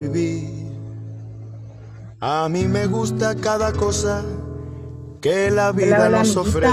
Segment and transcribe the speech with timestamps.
[0.00, 0.48] vivir.
[2.20, 4.22] A mí me gusta cada cosa
[5.20, 6.72] que la vida nos ofrece.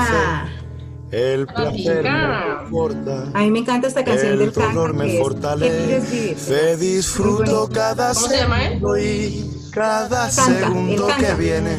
[1.12, 3.32] El placer me importa.
[3.34, 6.76] A mí me encanta esta canción del dolor canto me fortalece.
[6.78, 8.68] disfruto cada ¿Cómo se llama, eh?
[8.74, 11.78] segundo y cada Canta, segundo que viene.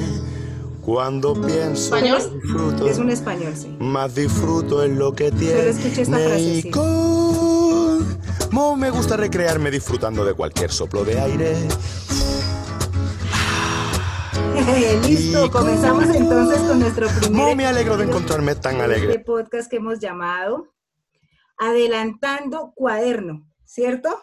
[0.84, 2.40] Cuando pienso ¿Español?
[2.42, 3.76] disfruto, Es un español, sí.
[3.78, 5.68] más disfruto en lo que tiene.
[5.68, 6.16] escuché esta.
[8.50, 11.54] Como me gusta recrearme disfrutando de cualquier soplo de aire.
[15.06, 19.10] Listo, comenzamos entonces con nuestro primer No me alegro de encontrarme tan de alegre.
[19.12, 20.72] Este podcast que hemos llamado
[21.58, 24.18] Adelantando Cuaderno, ¿cierto?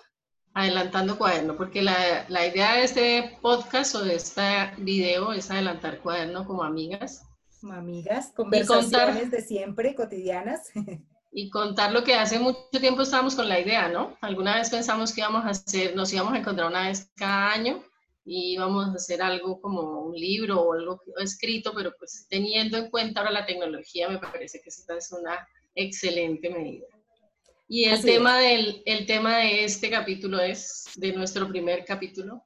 [0.56, 4.42] Adelantando cuaderno, porque la, la idea de este podcast o de este
[4.78, 7.24] video es adelantar cuaderno como amigas
[7.60, 10.70] Como amigas, conversaciones contar- de siempre, cotidianas.
[11.34, 14.16] y contar lo que hace mucho tiempo estábamos con la idea, ¿no?
[14.22, 17.84] Alguna vez pensamos que íbamos a hacer, nos íbamos a encontrar una vez cada año
[18.24, 22.90] y íbamos a hacer algo como un libro o algo escrito, pero pues teniendo en
[22.90, 26.86] cuenta ahora la tecnología me parece que esta es una excelente medida.
[27.68, 32.46] Y el Así tema, del, el tema de este capítulo es, de nuestro primer capítulo,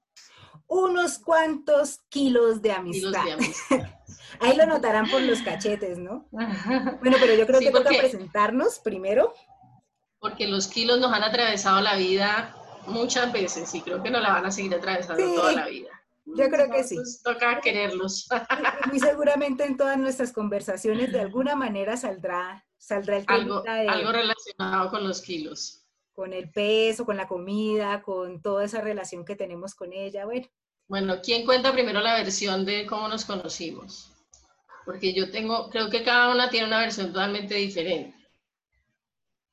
[0.67, 3.23] Unos cuantos kilos de kilos amistad.
[3.25, 3.79] de amistad.
[4.41, 6.27] Ahí lo notarán por los cachetes, ¿no?
[6.31, 9.33] Bueno, pero yo creo Sí, que toca presentarnos primero.
[10.19, 12.55] Porque los kilos nos han atravesado la vida
[12.87, 15.89] muchas veces y creo que nos la van a seguir atravesando Sí, toda la vida.
[16.25, 16.97] yo creo que sí.
[17.23, 18.27] Toca quererlos.
[18.89, 23.87] Muy seguramente en todas nuestras conversaciones de alguna manera saldrá, saldrá el algo, tema de,
[23.87, 25.83] algo relacionado con los kilos.
[26.17, 30.25] Con el peso, con la comida, con toda esa relación que tenemos con ella.
[30.25, 30.47] Bueno,
[30.87, 34.11] Bueno, ¿quién cuenta primero la versión de cómo nos conocimos?
[34.83, 38.17] Porque yo tengo, creo que cada una tiene una versión totalmente diferente.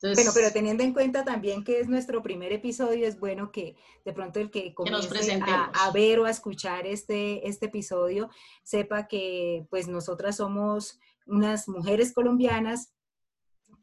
[0.00, 3.76] Entonces, bueno, pero teniendo en cuenta también que es nuestro primer episodio, es bueno que
[4.06, 5.68] de pronto el que comience a, presentemos.
[5.74, 8.30] a ver o a escuchar este, este episodio
[8.62, 12.93] sepa que pues nosotras somos unas mujeres colombianas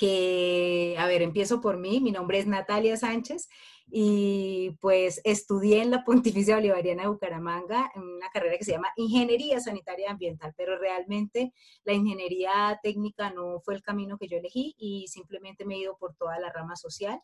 [0.01, 3.47] que, a ver, empiezo por mí, mi nombre es Natalia Sánchez
[3.85, 8.87] y pues estudié en la Pontificia Bolivariana de Bucaramanga en una carrera que se llama
[8.95, 11.53] Ingeniería Sanitaria Ambiental, pero realmente
[11.83, 15.95] la ingeniería técnica no fue el camino que yo elegí y simplemente me he ido
[15.99, 17.21] por toda la rama social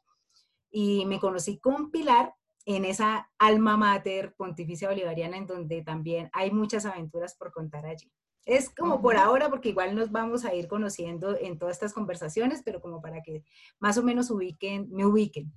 [0.70, 6.52] y me conocí con Pilar en esa alma mater Pontificia Bolivariana en donde también hay
[6.52, 8.12] muchas aventuras por contar allí.
[8.48, 12.62] Es como por ahora, porque igual nos vamos a ir conociendo en todas estas conversaciones,
[12.64, 13.44] pero como para que
[13.78, 15.52] más o menos ubiquen, me ubiquen.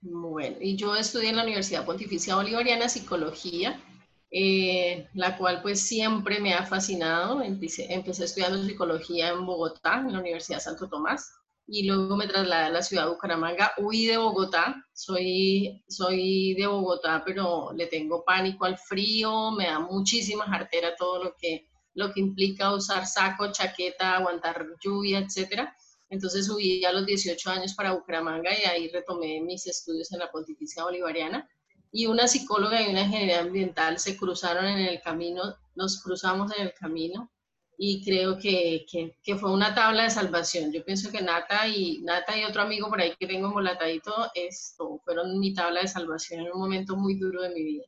[0.00, 3.82] Bueno, y yo estudié en la Universidad Pontificia Bolivariana Psicología,
[4.30, 7.42] eh, la cual pues siempre me ha fascinado.
[7.42, 11.32] Empecé, empecé estudiando psicología en Bogotá, en la Universidad Santo Tomás,
[11.66, 13.72] y luego me trasladé a la ciudad de Bucaramanga.
[13.78, 19.80] Huí de Bogotá, soy, soy de Bogotá, pero le tengo pánico al frío, me da
[19.80, 25.74] muchísima jartera todo lo que, lo que implica usar saco, chaqueta, aguantar lluvia, etcétera.
[26.08, 30.30] Entonces subí a los 18 años para Bucaramanga y ahí retomé mis estudios en la
[30.30, 31.48] Pontificia Bolivariana.
[31.90, 36.66] Y una psicóloga y una ingeniería ambiental se cruzaron en el camino, nos cruzamos en
[36.66, 37.32] el camino
[37.78, 40.72] y creo que, que, que fue una tabla de salvación.
[40.72, 45.00] Yo pienso que Nata y, Nata y otro amigo por ahí que tengo embolatadito, esto
[45.02, 47.84] fueron mi tabla de salvación en un momento muy duro de mi vida.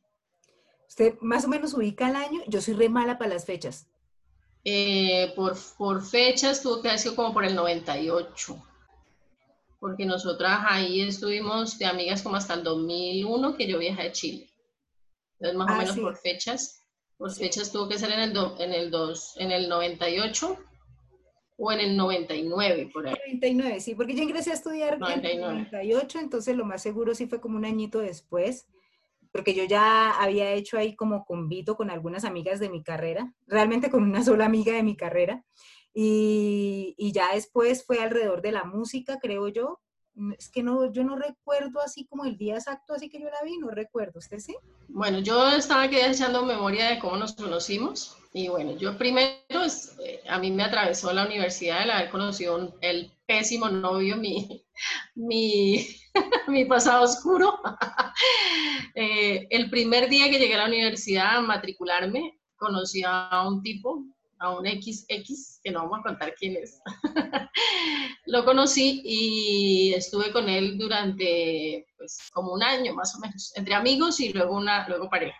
[0.87, 3.87] Usted más o menos ubica el año, yo soy re mala para las fechas.
[4.65, 8.61] Eh, por, por fechas tuvo que haber sido como por el 98,
[9.79, 14.49] porque nosotras ahí estuvimos de amigas como hasta el 2001 que yo viajé a Chile.
[15.39, 16.01] Entonces más o Ah, menos sí.
[16.01, 16.83] por fechas,
[17.17, 17.43] por Sí.
[17.43, 20.57] fechas tuvo que ser en el, do- en, el dos, en el 98
[21.57, 23.15] o en el 99 por ahí.
[23.27, 25.53] 99, sí, porque yo ingresé a estudiar en 99.
[25.53, 28.67] 98, entonces lo más seguro sí fue como un añito después,
[29.31, 33.89] porque yo ya había hecho ahí como convito con algunas amigas de mi carrera, realmente
[33.89, 35.43] con una sola amiga de mi carrera,
[35.93, 39.79] y, y ya después fue alrededor de la música, creo yo.
[40.15, 43.29] Mm, Es que no, yo no recuerdo así como el día exacto, así que yo
[43.29, 44.55] la vi, no recuerdo, ¿usted sí?
[44.87, 49.35] Bueno, yo estaba aquí echando memoria de cómo nos conocimos y bueno, yo primero,
[50.03, 54.63] eh, a mí me atravesó la universidad el haber conocido un- el pésimo novio, mi,
[55.15, 55.85] mi,
[56.47, 57.59] mi pasado oscuro.
[58.95, 64.03] Eh, el primer día que llegué a la universidad a matricularme, conocí a un tipo,
[64.39, 66.81] a un XX, que no vamos a contar quién es.
[68.25, 73.75] Lo conocí y estuve con él durante pues, como un año más o menos, entre
[73.75, 75.37] amigos y luego, una, luego pareja.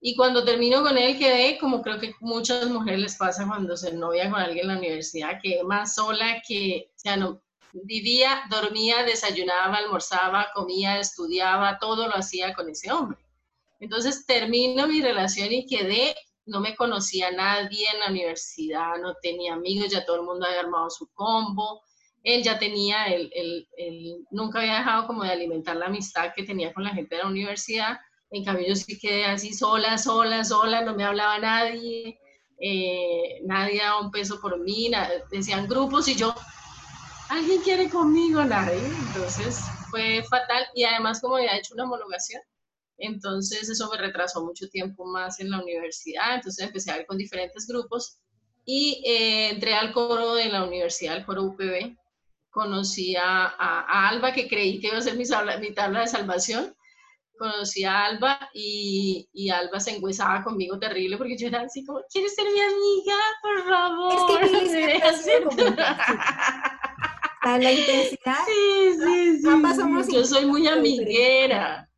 [0.00, 3.92] Y cuando termino con él quedé, como creo que muchas mujeres les pasa cuando se
[3.92, 9.02] novia con alguien en la universidad, que más sola que, o sea, no, vivía, dormía,
[9.04, 13.18] desayunaba, almorzaba, comía, estudiaba, todo lo hacía con ese hombre.
[13.80, 16.14] Entonces termino mi relación y quedé,
[16.46, 20.46] no me conocía a nadie en la universidad, no tenía amigos, ya todo el mundo
[20.46, 21.82] había armado su combo.
[22.24, 23.30] Él ya tenía, el,
[23.76, 27.22] el, nunca había dejado como de alimentar la amistad que tenía con la gente de
[27.22, 27.98] la universidad.
[28.30, 32.18] En cambio, yo sí quedé así sola, sola, sola, no me hablaba nadie,
[32.60, 34.90] eh, nadie daba un peso por mí,
[35.30, 36.34] decían grupos y yo,
[37.28, 38.44] ¿alguien quiere conmigo?
[38.44, 38.80] Nadie.
[39.08, 39.60] Entonces
[39.90, 42.42] fue fatal y además como había hecho una homologación,
[42.98, 47.16] entonces eso me retrasó mucho tiempo más en la universidad, entonces empecé a ir con
[47.16, 48.18] diferentes grupos
[48.64, 51.96] y eh, entré al coro de la universidad, al coro UPB,
[52.50, 55.24] conocí a, Alba, que creí que iba a ser mi,
[55.60, 56.74] mi tabla de salvación,
[57.38, 62.00] conocí a Alba y, y, Alba se enguesaba conmigo terrible porque yo era así como,
[62.10, 63.16] ¿quieres ser mi amiga?
[63.40, 64.42] Por favor.
[64.42, 65.44] Es que
[67.42, 68.44] la intensidad.
[68.46, 70.12] Sí, sí, sí.
[70.12, 71.88] Yo soy muy amiguera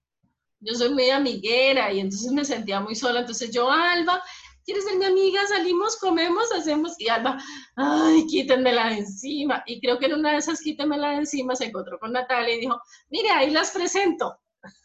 [0.60, 3.20] yo soy muy amiguera y entonces me sentía muy sola.
[3.20, 4.22] Entonces yo, Alba,
[4.64, 5.40] ¿quieres ser mi amiga?
[5.46, 6.94] Salimos, comemos, hacemos.
[6.98, 7.38] Y Alba,
[7.76, 9.62] ay, quítenmela de encima.
[9.66, 12.60] Y creo que en una de esas quítenmela de encima se encontró con Natalia y
[12.60, 14.38] dijo, mire, ahí las presento.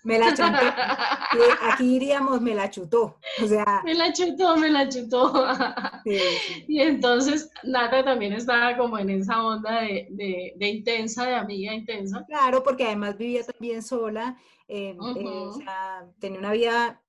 [0.04, 0.44] Me la chutó.
[1.72, 3.18] Aquí iríamos, me la chutó.
[3.44, 3.82] O sea.
[3.84, 5.34] Me la chutó, me la chutó.
[6.68, 11.74] Y entonces Nata también estaba como en esa onda de, de, de intensa, de amiga
[11.74, 12.24] intensa.
[12.28, 14.38] Claro, porque además vivía también sola
[14.68, 17.02] eh, o sea, tenía una vida,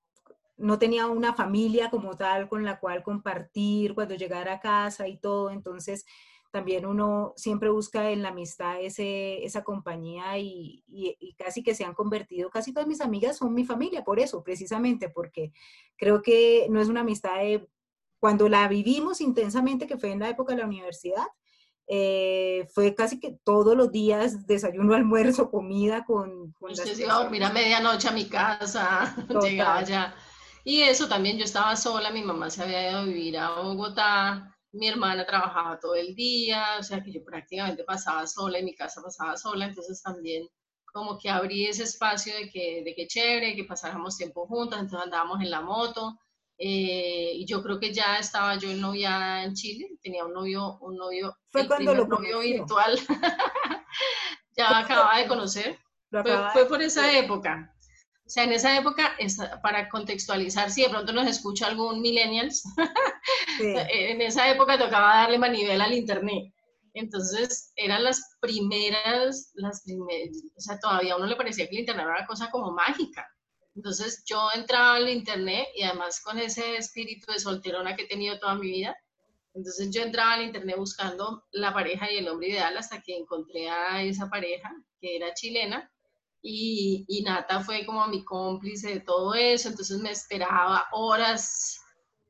[0.59, 5.17] no tenía una familia como tal con la cual compartir cuando llegara a casa y
[5.19, 6.05] todo, entonces
[6.51, 11.85] también uno siempre busca en la amistad ese, esa compañía y, y, casi que se
[11.85, 15.53] han convertido, casi todas mis amigas son mi familia, por eso, precisamente, porque
[15.97, 17.69] creo que no es una amistad de,
[18.19, 21.27] cuando la vivimos intensamente, que fue en la época de la universidad,
[21.89, 26.53] eh, fue casi que todos los días desayuno, almuerzo, comida con...
[26.53, 30.15] con Usted se iba a dormir a medianoche a mi casa, llegaba ya.
[30.65, 34.56] Y eso también, yo estaba sola, mi mamá se había ido a vivir a Bogotá,
[34.77, 38.75] mi hermana trabajaba todo el día, o sea que yo prácticamente pasaba sola, en mi
[38.75, 40.49] casa pasaba sola, entonces también
[40.93, 45.05] como que abrí ese espacio de que, de que chévere, que pasáramos tiempo juntas, entonces
[45.05, 46.19] andábamos en la moto,
[46.59, 50.79] eh, y yo creo que ya estaba yo en novia en Chile, tenía un novio,
[50.81, 52.99] un novio, fue cuando lo novio virtual,
[54.57, 55.79] ya acababa de conocer,
[56.53, 57.76] fue, por esa época.
[58.27, 59.17] O sea, en esa época,
[59.63, 62.65] para contextualizar, si de pronto nos escucha algún millennials,
[63.61, 66.53] en esa época tocaba darle manivela al internet.
[66.95, 71.81] Entonces, eran las primeras, las primeras, o sea, todavía a uno le parecía que el
[71.81, 73.25] internet era una cosa como mágica.
[73.77, 78.39] Entonces yo entraba al internet y además con ese espíritu de solterona que he tenido
[78.39, 78.97] toda mi vida,
[79.53, 83.69] entonces yo entraba al internet buscando la pareja y el hombre ideal hasta que encontré
[83.69, 85.91] a esa pareja que era chilena
[86.43, 91.81] y, y Nata fue como mi cómplice de todo eso, entonces me esperaba horas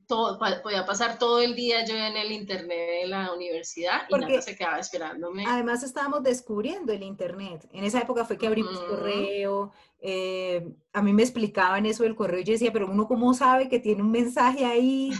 [0.06, 4.40] todo, podía pasar todo el día yo en el internet de la universidad y Porque
[4.40, 5.44] se quedaba esperándome.
[5.46, 7.68] Además estábamos descubriendo el internet.
[7.72, 12.40] En esa época fue que abrimos correo, eh, a mí me explicaban eso del correo
[12.40, 15.12] y yo decía, pero uno cómo sabe que tiene un mensaje ahí.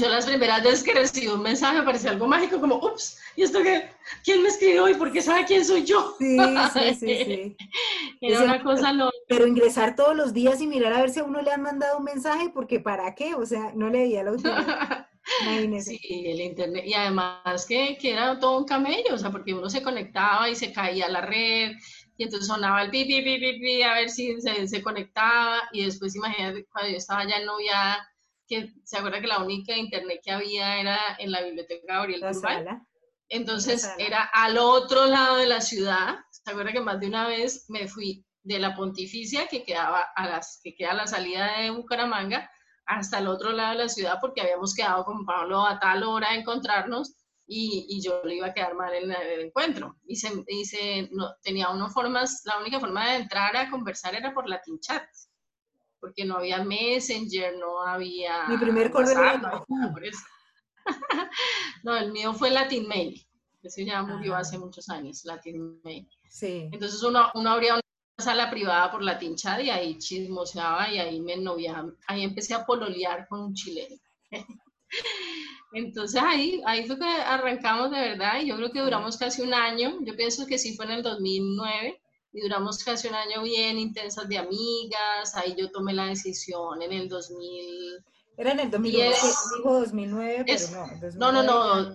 [0.00, 3.42] Yo las primeras veces que recibí un mensaje me parecía algo mágico, como, ups, ¿y
[3.42, 3.90] esto qué?
[4.22, 6.14] ¿Quién me escribió y por qué sabe quién soy yo?
[6.18, 6.38] Sí,
[6.72, 7.56] sí, sí, sí.
[8.20, 9.16] Era una cosa loca.
[9.28, 11.98] Pero ingresar todos los días y mirar a ver si a uno le han mandado
[11.98, 13.34] un mensaje, porque ¿para qué?
[13.34, 15.08] O sea, no leía la última.
[15.80, 16.84] Sí, el internet.
[16.86, 20.54] Y además que, que, era todo un camello, o sea, porque uno se conectaba y
[20.54, 21.72] se caía a la red,
[22.16, 25.62] y entonces sonaba el pi, pi, pi, pi, pi a ver si se, se conectaba,
[25.72, 28.06] y después imagínate cuando yo estaba ya novia
[28.46, 32.82] que se acuerda que la única internet que había era en la biblioteca Gabriel Turbal.
[33.28, 36.16] Entonces era al otro lado de la ciudad.
[36.30, 40.28] Se acuerda que más de una vez me fui de la Pontificia, que quedaba a
[40.28, 42.50] las, que queda a la salida de Bucaramanga,
[42.86, 46.30] hasta el otro lado de la ciudad, porque habíamos quedado con Pablo a tal hora
[46.30, 47.14] a encontrarnos
[47.46, 49.96] y, y yo le iba a quedar mal en el encuentro.
[50.06, 54.14] Y se, y se no, tenía una formas, la única forma de entrar a conversar
[54.14, 55.04] era por Latin Chat
[56.04, 58.46] porque no había Messenger, no había...
[58.46, 59.40] Mi primer correo
[61.82, 63.26] no, el mío fue Latin Mail.
[63.62, 66.06] Ese ya murió hace muchos años, Latin Mail.
[66.28, 66.68] Sí.
[66.70, 67.82] Entonces uno, uno abría una
[68.18, 71.90] sala privada por Latin Chat y ahí chismoseaba y ahí me noviaba.
[72.06, 73.96] Ahí empecé a pololear con un chileno.
[75.72, 79.54] Entonces ahí, ahí fue que arrancamos de verdad y yo creo que duramos casi un
[79.54, 80.00] año.
[80.02, 81.98] Yo pienso que sí fue en el 2009
[82.34, 85.36] y duramos casi un año bien intensas de amigas.
[85.36, 88.04] Ahí yo tomé la decisión en el 2000.
[88.36, 89.16] Era en el 2010.
[89.56, 90.68] Dijo 2009, pero
[91.16, 91.32] no.
[91.32, 91.94] no, no, no.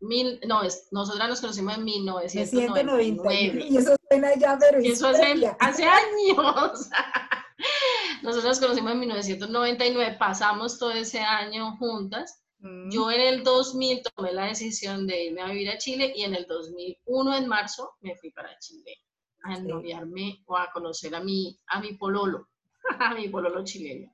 [0.00, 3.66] Mil, no, es, nosotras nos conocimos en 1999.
[3.70, 5.22] Y eso suena ya, pero eso hace,
[5.60, 6.88] hace años.
[8.22, 12.42] Nosotros nos conocimos en 1999, pasamos todo ese año juntas.
[12.58, 12.90] Mm.
[12.90, 16.34] Yo en el 2000 tomé la decisión de irme a vivir a Chile y en
[16.34, 18.98] el 2001, en marzo, me fui para Chile
[19.44, 22.48] a ennoviarme o a conocer a mi, a mi pololo,
[22.98, 24.12] a mi pololo chileno.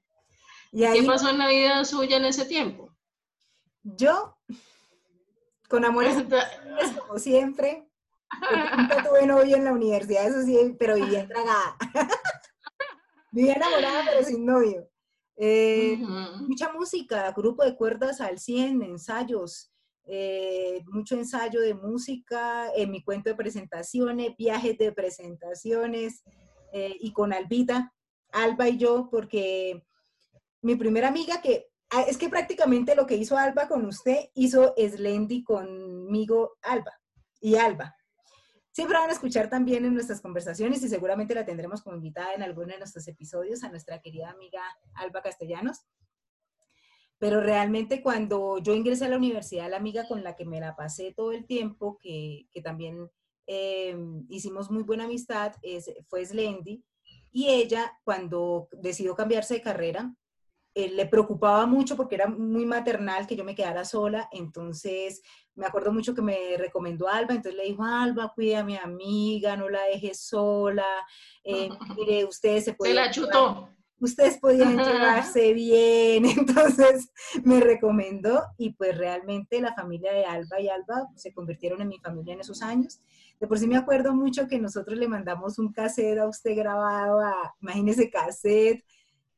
[0.70, 2.94] ¿Qué pasó en la vida suya en ese tiempo?
[3.82, 4.36] Yo,
[5.68, 6.16] con amores
[7.06, 7.88] como siempre,
[8.76, 11.76] nunca tuve novio en la universidad, eso sí, pero vivía tragada.
[13.32, 14.88] vivía enamorada, pero sin novio.
[15.36, 15.96] Eh,
[16.40, 19.72] mucha música, grupo de cuerdas al 100, ensayos,
[20.10, 26.22] eh, mucho ensayo de música, en mi cuento de presentaciones, viajes de presentaciones,
[26.72, 27.92] eh, y con Albita,
[28.32, 29.84] Alba y yo, porque
[30.62, 34.74] mi primera amiga que ah, es que prácticamente lo que hizo Alba con usted, hizo
[34.76, 36.92] Slendy conmigo Alba
[37.40, 37.94] y Alba.
[38.72, 42.42] Siempre van a escuchar también en nuestras conversaciones y seguramente la tendremos como invitada en
[42.42, 44.62] alguno de nuestros episodios a nuestra querida amiga
[44.94, 45.84] Alba Castellanos.
[47.18, 50.76] Pero realmente cuando yo ingresé a la universidad, la amiga con la que me la
[50.76, 53.10] pasé todo el tiempo, que, que también
[53.46, 53.96] eh,
[54.28, 56.84] hicimos muy buena amistad, es, fue Slendy.
[57.32, 60.14] Y ella, cuando decidió cambiarse de carrera,
[60.74, 65.22] eh, le preocupaba mucho porque era muy maternal que yo me quedara sola, entonces
[65.56, 69.56] me acuerdo mucho que me recomendó Alba, entonces le dijo, Alba, cuida a mi amiga,
[69.56, 70.86] no la dejes sola,
[71.42, 72.94] eh, mire, ustedes se pueden...
[72.94, 73.70] Se la chutó.
[74.00, 77.10] Ustedes podían llevarse bien, entonces
[77.42, 81.98] me recomendó y pues realmente la familia de Alba y Alba se convirtieron en mi
[81.98, 83.00] familia en esos años.
[83.40, 87.20] De por sí me acuerdo mucho que nosotros le mandamos un cassette a usted grabado,
[87.20, 88.84] a, imagínese cassette,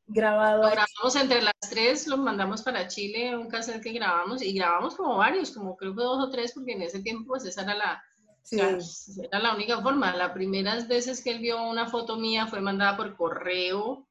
[0.07, 0.63] grabado.
[0.63, 4.95] Lo grabamos entre las tres, lo mandamos para Chile, un cassette que grabamos, y grabamos
[4.95, 7.75] como varios, como creo que dos o tres, porque en ese tiempo pues esa era
[7.75, 8.03] la,
[8.51, 10.17] era la única forma.
[10.17, 14.07] Las primeras veces que él vio una foto mía fue mandada por correo,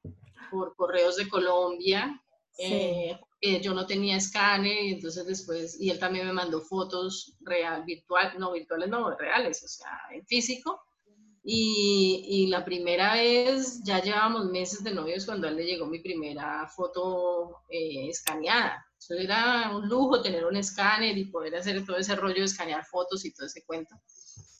[0.49, 2.21] por correos de Colombia.
[2.57, 7.83] Eh, yo no tenía escáner y entonces después, y él también me mandó fotos real,
[7.85, 10.81] virtual, no virtuales, no, reales, o sea, en físico.
[11.41, 15.99] Y, la primera vez, ya llevábamos meses de novios cuando a él le llegó mi
[15.99, 18.85] primera foto eh, escaneada.
[18.99, 22.85] Eso era un lujo tener un escáner y poder hacer todo ese rollo de escanear
[22.85, 23.95] fotos y todo ese cuento.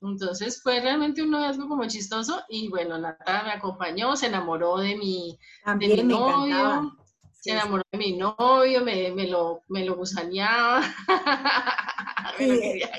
[0.01, 4.95] Entonces fue realmente un noviazgo como chistoso y bueno, Nata me acompañó, se enamoró de
[4.95, 5.37] mi,
[5.79, 6.97] de mi novio,
[7.31, 10.81] se enamoró de mi novio, me, me, lo, me lo gusaneaba.
[12.37, 12.45] Sí,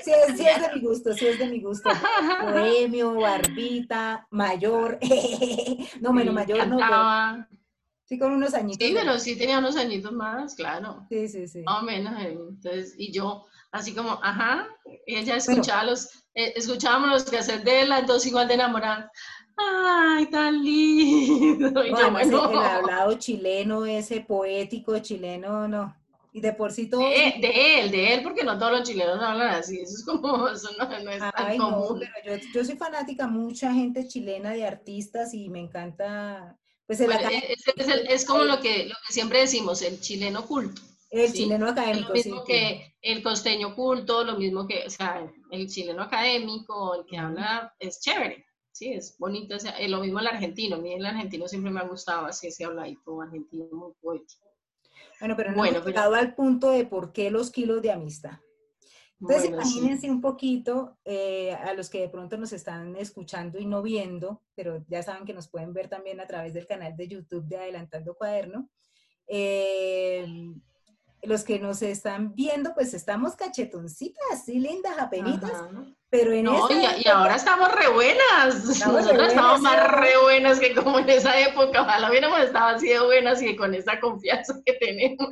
[0.03, 1.89] sí, es, sí, es de mi gusto, sí es de mi gusto.
[2.43, 4.99] Bohemio, barbita, mayor.
[6.01, 7.47] no, menos mayor no.
[8.05, 8.85] Sí, con unos añitos.
[8.85, 11.07] Sí, pero sí tenía unos añitos más, claro.
[11.09, 11.63] Sí, sí, sí.
[11.63, 12.13] Más o menos.
[12.21, 14.67] Entonces, y yo, así como, ajá,
[15.07, 19.11] ella escuchaba los, eh, escuchábamos los cassettes de las dos igual de enamoradas.
[19.57, 21.83] ¡Ay, tan lindo!
[21.85, 22.19] Y yo, bueno.
[22.19, 25.95] El hablado chileno, ese poético chileno, no.
[26.33, 27.01] Y de por sí todo.
[27.01, 29.81] De, de, él, de él, porque no todos los chilenos hablan así.
[29.81, 31.99] Eso es como, eso no, no es tan común.
[31.99, 36.57] Pero yo, yo, soy fanática, mucha gente chilena de artistas y me encanta.
[36.87, 40.45] Pues el bueno, es, es, es, como lo que, lo que siempre decimos, el chileno
[40.45, 40.81] culto.
[41.11, 42.07] El chileno académico.
[42.07, 47.05] Lo mismo que el costeño culto, lo mismo que, o sea, el chileno académico, el
[47.05, 48.45] que habla, es chévere.
[48.71, 49.57] Sí, es bonito.
[49.57, 50.77] O sea, lo mismo el argentino.
[50.77, 54.47] A mí el argentino siempre me ha gustado así ese habladito argentino muy poético.
[55.19, 58.39] Bueno, pero no bueno, hemos llegado al punto de por qué los kilos de amistad.
[59.19, 63.83] Entonces, imagínense un poquito eh, a los que de pronto nos están escuchando y no
[63.83, 67.45] viendo, pero ya saben que nos pueden ver también a través del canal de YouTube
[67.45, 68.67] de Adelantando Cuaderno.
[69.27, 70.25] Eh,
[71.23, 75.51] los que nos están viendo, pues estamos cachetoncitas, así lindas, apenitas,
[76.09, 80.99] pero en no, y, ahora estamos re buenas, nosotros estamos más re buenas que como
[80.99, 85.29] en esa época, ojalá hubiéramos estado así de buenas y con esa confianza que tenemos.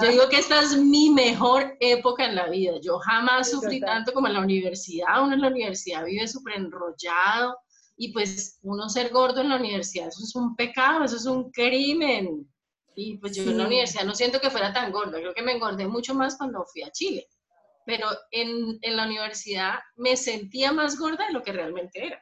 [0.00, 4.12] Yo digo que esta es mi mejor época en la vida, yo jamás sufrí tanto
[4.12, 7.56] como en la universidad, uno en la universidad vive súper enrollado,
[7.96, 11.50] y pues uno ser gordo en la universidad, eso es un pecado, eso es un
[11.50, 12.46] crimen.
[12.98, 15.52] Y pues yo en la universidad no siento que fuera tan gorda, creo que me
[15.52, 17.28] engordé mucho más cuando fui a Chile.
[17.84, 22.20] Pero en, en la universidad me sentía más gorda de lo que realmente era.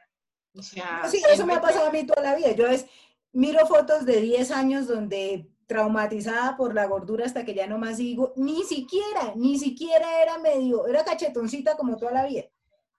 [0.53, 2.51] O sea, sí, eso me ha pasado a mí toda la vida.
[2.51, 2.85] Yo es,
[3.31, 7.97] miro fotos de 10 años donde traumatizada por la gordura hasta que ya no más
[7.97, 12.43] digo, ni siquiera, ni siquiera era medio, era cachetoncita como toda la vida.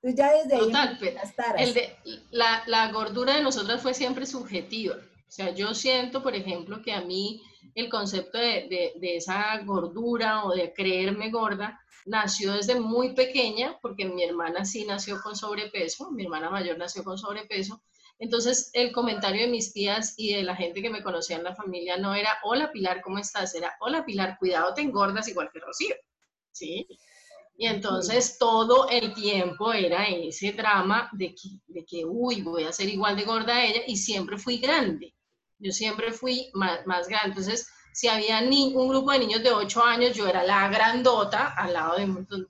[0.02, 0.98] Entonces ya desde Total,
[1.56, 1.96] ahí el de,
[2.30, 4.96] la, la gordura de nosotras fue siempre subjetiva.
[4.96, 7.42] O sea, yo siento, por ejemplo, que a mí
[7.76, 14.06] el concepto de, de, esa gordura o de creerme gorda nació desde muy pequeña, porque
[14.06, 17.82] mi hermana sí nació con sobrepeso, mi hermana mayor nació con sobrepeso,
[18.18, 21.54] Entonces, el comentario de mis tías y de la gente que me conocía en la
[21.54, 23.54] familia no era, hola Pilar, ¿cómo estás?
[23.54, 25.94] Era, hola Pilar, cuidado, te engordas igual que Rocío.
[26.52, 26.88] ¿Sí?
[27.58, 32.72] Y entonces todo el tiempo era ese drama de que, de que, uy, voy a
[32.72, 35.14] ser igual de gorda a ella y siempre fui grande.
[35.58, 37.28] Yo siempre fui más, más grande.
[37.30, 41.54] Entonces, si había ni, un grupo de niños de 8 años, yo era la grandota
[41.56, 42.02] al lado de...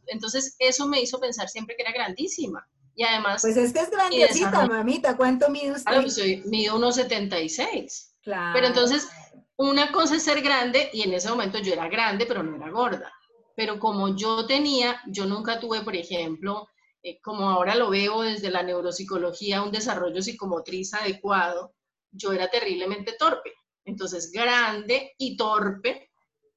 [0.08, 2.66] Entonces, eso me hizo pensar siempre que era grandísima.
[2.96, 3.42] Y además...
[3.42, 5.16] Pues es que es grandecita, mamita.
[5.16, 5.84] ¿Cuánto mide usted?
[5.84, 8.16] Claro, pues soy, mido unos 76.
[8.22, 8.50] Claro.
[8.54, 9.08] Pero entonces,
[9.56, 12.70] una cosa es ser grande y en ese momento yo era grande, pero no era
[12.70, 13.12] gorda.
[13.54, 16.68] Pero como yo tenía, yo nunca tuve, por ejemplo,
[17.02, 21.72] eh, como ahora lo veo desde la neuropsicología, un desarrollo psicomotriz adecuado,
[22.16, 23.52] yo era terriblemente torpe.
[23.84, 26.10] Entonces, grande y torpe,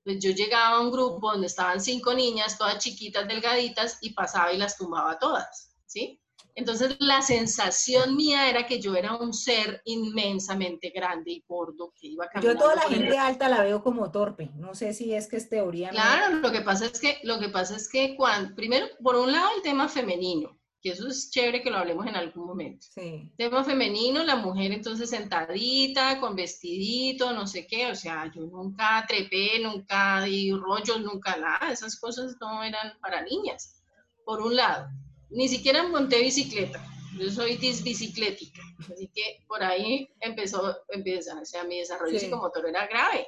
[0.03, 4.51] pues yo llegaba a un grupo donde estaban cinco niñas, todas chiquitas, delgaditas, y pasaba
[4.51, 6.19] y las tumbaba todas, ¿sí?
[6.55, 12.07] Entonces, la sensación mía era que yo era un ser inmensamente grande y gordo que
[12.07, 12.59] iba caminando.
[12.59, 14.49] Yo toda la gente alta la veo como torpe.
[14.55, 15.89] No sé si es que es teoría.
[15.89, 19.31] Claro, lo que pasa es que, lo que pasa es que cuando, primero, por un
[19.31, 22.87] lado, el tema femenino que eso es chévere que lo hablemos en algún momento.
[22.89, 23.31] Sí.
[23.37, 29.05] Tema femenino, la mujer entonces sentadita, con vestidito, no sé qué, o sea, yo nunca
[29.07, 33.81] trepé, nunca di rollos, nunca nada, esas cosas no eran para niñas,
[34.25, 34.87] por un lado.
[35.29, 36.83] Ni siquiera monté bicicleta,
[37.17, 42.87] yo soy disbiciclética, así que por ahí empezó, empieza, o sea, mi desarrollo psicomotor era
[42.87, 43.27] grave.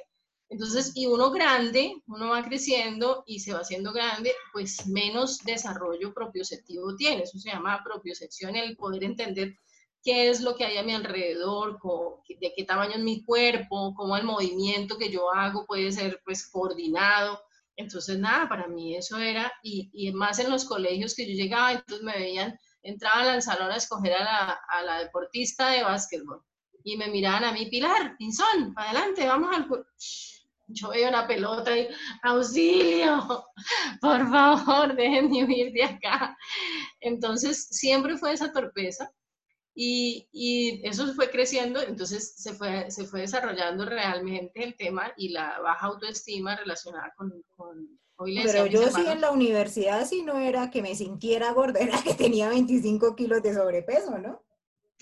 [0.52, 6.12] Entonces, y uno grande, uno va creciendo y se va haciendo grande, pues menos desarrollo
[6.12, 7.22] propioceptivo tiene.
[7.22, 9.54] Eso se llama propiocepción, el poder entender
[10.02, 11.78] qué es lo que hay a mi alrededor,
[12.28, 16.46] de qué tamaño es mi cuerpo, cómo el movimiento que yo hago puede ser pues
[16.50, 17.40] coordinado.
[17.76, 21.72] Entonces, nada, para mí eso era, y, y más en los colegios que yo llegaba,
[21.72, 26.44] entonces me veían, entraban al salón a escoger a la, a la deportista de básquetbol
[26.84, 29.66] y me miraban a mí, Pilar, Pinzón, adelante, vamos al
[30.72, 31.88] yo veo una pelota y
[32.22, 33.44] auxilio,
[34.00, 36.36] por favor, déjenme huir de acá.
[37.00, 39.10] Entonces, siempre fue esa torpeza
[39.74, 45.30] y, y, eso fue creciendo, entonces se fue, se fue desarrollando realmente el tema y
[45.30, 47.42] la baja autoestima relacionada con...
[47.56, 52.02] con Pero yo sí en la universidad sí no era que me sintiera gorda, era
[52.02, 54.42] que tenía 25 kilos de sobrepeso, ¿no?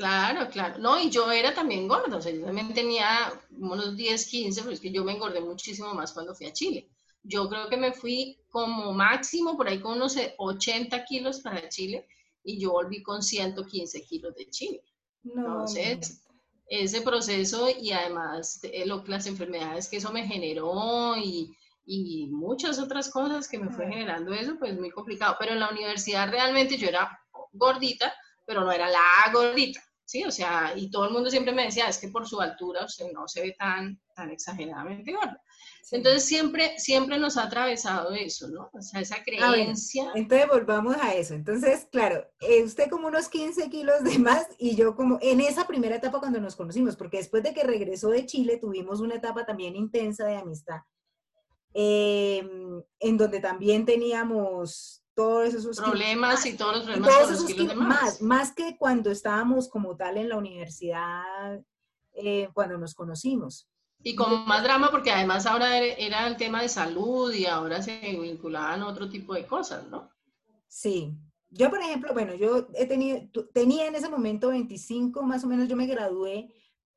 [0.01, 0.79] Claro, claro.
[0.79, 4.73] No, y yo era también gorda, o sea, yo también tenía unos 10, 15, pero
[4.73, 6.89] es que yo me engordé muchísimo más cuando fui a Chile.
[7.23, 12.07] Yo creo que me fui como máximo por ahí con unos 80 kilos para Chile
[12.43, 14.83] y yo volví con 115 kilos de Chile.
[15.23, 16.23] Entonces,
[16.67, 22.79] ese proceso y además eh, lo, las enfermedades que eso me generó y, y muchas
[22.79, 25.37] otras cosas que me fue generando eso, pues muy complicado.
[25.39, 27.21] Pero en la universidad realmente yo era
[27.53, 28.15] gordita,
[28.47, 29.81] pero no era la gordita.
[30.11, 30.25] ¿Sí?
[30.25, 33.13] O sea, y todo el mundo siempre me decía, es que por su altura usted
[33.13, 35.41] no se ve tan, tan exageradamente gorda.
[35.93, 38.71] Entonces siempre, siempre nos ha atravesado eso, ¿no?
[38.73, 40.11] O sea, esa ah, creencia.
[40.17, 41.35] entonces volvamos a eso.
[41.35, 45.69] Entonces, claro, eh, usted como unos 15 kilos de más y yo como en esa
[45.69, 49.47] primera etapa cuando nos conocimos, porque después de que regresó de Chile tuvimos una etapa
[49.47, 50.81] también intensa de amistad,
[51.73, 58.23] em, en donde también teníamos todos esos problemas y todos los problemas los más.
[58.23, 58.53] más.
[58.53, 61.61] que cuando estábamos como tal en la universidad,
[62.13, 63.69] eh, cuando nos conocimos.
[64.03, 68.01] Y con más drama porque además ahora era el tema de salud y ahora se
[68.01, 70.11] vinculaban otro tipo de cosas, ¿no?
[70.69, 71.15] Sí.
[71.51, 75.69] Yo, por ejemplo, bueno, yo he tenido, tenía en ese momento 25, más o menos,
[75.69, 76.55] yo me gradué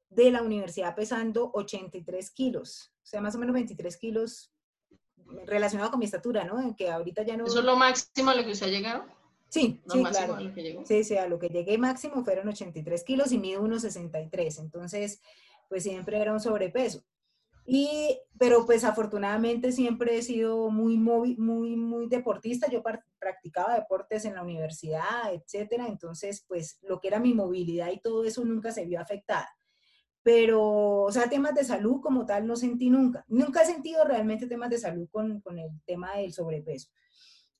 [0.09, 4.52] de la universidad pesando 83 kilos, o sea, más o menos 23 kilos
[5.45, 6.75] relacionado con mi estatura, ¿no?
[6.75, 7.45] Que ahorita ya no...
[7.45, 9.05] ¿Eso es lo máximo a lo que usted ha llegado?
[9.49, 10.37] Sí, sí, claro.
[10.85, 14.59] Sí, sí, a lo que llegué máximo fueron 83 kilos y mido 1,63.
[14.59, 15.21] Entonces,
[15.69, 17.03] pues siempre era un sobrepeso.
[17.65, 22.69] Y, pero pues afortunadamente siempre he sido muy, muy, muy, muy deportista.
[22.69, 22.81] Yo
[23.19, 25.87] practicaba deportes en la universidad, etcétera.
[25.87, 29.49] Entonces, pues lo que era mi movilidad y todo eso nunca se vio afectada
[30.23, 33.25] pero, o sea, temas de salud como tal no sentí nunca.
[33.27, 36.89] Nunca he sentido realmente temas de salud con, con el tema del sobrepeso.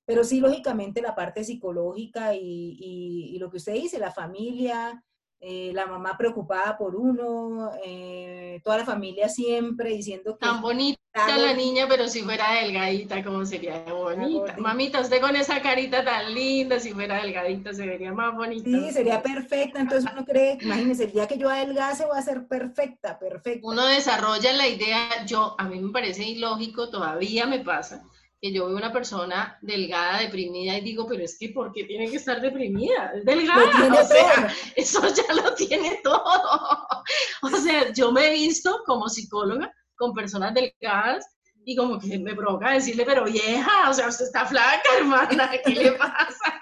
[0.05, 5.03] Pero sí, lógicamente, la parte psicológica y, y, y lo que usted dice, la familia,
[5.45, 10.45] eh, la mamá preocupada por uno, eh, toda la familia siempre diciendo que...
[10.45, 14.55] Tan bonita la niña, pero si fuera delgadita, ¿cómo sería bonita?
[14.57, 18.69] Mamita, usted con esa carita tan linda, si fuera delgadita, se vería más bonita.
[18.69, 22.47] Sí, sería perfecta, entonces uno cree, imagínese, el día que yo adelgace voy a ser
[22.47, 23.67] perfecta, perfecta.
[23.67, 28.05] Uno desarrolla la idea, yo, a mí me parece ilógico, todavía me pasa,
[28.43, 32.09] que yo veo una persona delgada, deprimida y digo, pero es que ¿por qué tiene
[32.09, 33.13] que estar deprimida?
[33.15, 33.63] Es delgada,
[34.01, 36.21] o sea, eso ya lo tiene todo.
[37.41, 41.25] O sea, yo me he visto como psicóloga con personas delgadas
[41.65, 45.71] y como que me provoca decirle, pero vieja, o sea, usted está flaca, hermana, ¿qué
[45.71, 46.61] le pasa?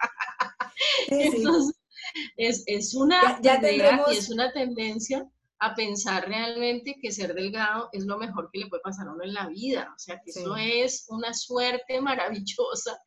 [1.08, 1.76] Entonces,
[2.38, 5.26] es, es, una idea y es una tendencia
[5.64, 9.24] a pensar realmente que ser delgado es lo mejor que le puede pasar a uno
[9.24, 9.94] en la vida.
[9.96, 13.00] O sea, que eso es una suerte maravillosa,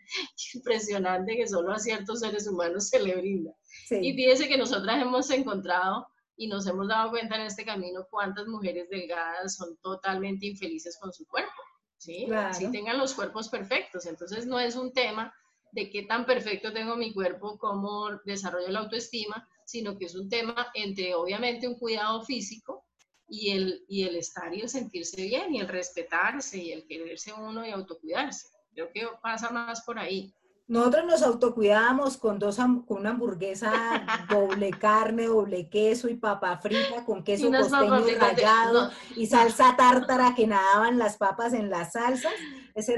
[0.54, 3.50] impresionante que solo a ciertos seres humanos se le brinda.
[3.90, 8.46] Y fíjese que nosotras hemos encontrado y nos hemos dado cuenta en este camino cuántas
[8.46, 11.50] mujeres delgadas son totalmente infelices con su cuerpo.
[11.98, 12.28] ¿sí?
[12.52, 14.06] Si tengan los cuerpos perfectos.
[14.06, 15.34] Entonces no es un tema
[15.72, 20.29] de qué tan perfecto tengo mi cuerpo, cómo desarrollo la autoestima, sino que es un
[20.29, 22.87] tema entre obviamente un cuidado físico
[23.29, 27.33] y el, y el estar y el sentirse bien y el respetarse y el quererse
[27.33, 28.48] uno y autocuidarse.
[28.72, 30.35] Creo que pasa más por ahí.
[30.66, 33.70] Nosotros nos autocuidábamos con dos con una hamburguesa
[34.31, 40.46] doble carne, doble queso y papa frita con queso costeño rallado y salsa tártara que
[40.46, 42.33] nadaban las papas en las salsas.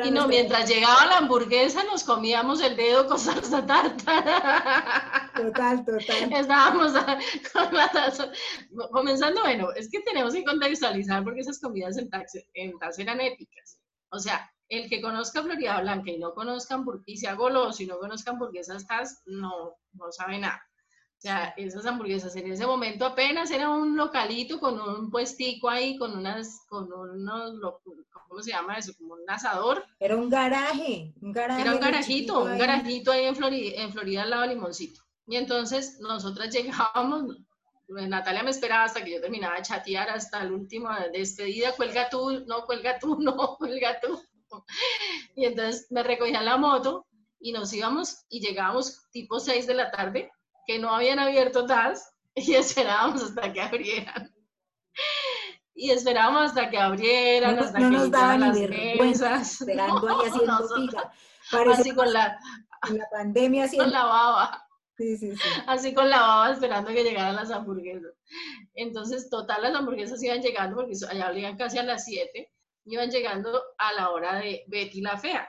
[0.04, 5.32] y no, mientras llegaba la hamburguesa nos comíamos el dedo con salsa tártara.
[5.34, 6.32] Total, total.
[6.32, 6.92] Estábamos
[7.52, 8.30] con la salsa.
[8.92, 13.20] Comenzando, bueno, es que tenemos que contextualizar porque esas comidas en taxi, en taxi eran
[13.20, 13.80] épicas.
[14.10, 17.86] O sea, el que conozca Florida Blanca y no conozca hamburguesas, y sea goloso y
[17.86, 20.60] no conozca hamburguesas tas, no, no sabe nada.
[21.18, 25.96] O sea, esas hamburguesas en ese momento apenas era un localito con un puestico ahí,
[25.96, 27.54] con unas, con unos,
[28.28, 28.92] ¿cómo se llama eso?
[28.98, 29.82] Como un asador.
[29.98, 31.62] Era un garaje, un garaje.
[31.62, 35.00] Era un garajito, un garajito ahí en Florida, en Florida al lado de Limoncito.
[35.26, 37.38] Y entonces nosotras llegábamos,
[37.88, 42.44] Natalia me esperaba hasta que yo terminaba de chatear hasta el último despedida, cuelga tú,
[42.46, 44.20] no, cuelga tú, no, cuelga tú.
[45.36, 47.06] Y entonces me recogían la moto
[47.38, 50.32] y nos íbamos y llegábamos tipo 6 de la tarde,
[50.66, 54.34] que no habían abierto TAS, y esperábamos hasta que abrieran.
[55.74, 59.52] Y esperábamos hasta que abrieran, hasta no que nos daban las mesas.
[59.60, 62.38] Esperando ahí haciendo así con la,
[62.90, 63.76] la pandemia así.
[63.76, 64.66] Con la baba.
[64.96, 65.48] Sí, sí, sí.
[65.66, 68.14] Así con la baba esperando que llegaran las hamburguesas.
[68.74, 72.50] Entonces, total, las hamburguesas iban llegando porque allá abrían casi a las 7
[72.86, 75.48] iban llegando a la hora de Betty la Fea.